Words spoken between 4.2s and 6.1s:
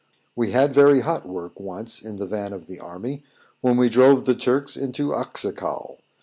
the Turks into Oczakow.